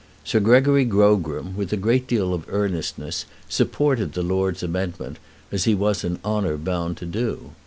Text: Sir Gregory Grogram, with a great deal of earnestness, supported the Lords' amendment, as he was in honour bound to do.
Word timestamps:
Sir 0.23 0.39
Gregory 0.39 0.83
Grogram, 0.83 1.55
with 1.55 1.71
a 1.71 1.77
great 1.77 2.07
deal 2.07 2.33
of 2.33 2.47
earnestness, 2.47 3.25
supported 3.47 4.13
the 4.13 4.23
Lords' 4.23 4.63
amendment, 4.63 5.17
as 5.51 5.65
he 5.65 5.75
was 5.75 6.03
in 6.03 6.17
honour 6.25 6.57
bound 6.57 6.97
to 6.97 7.05
do. 7.05 7.51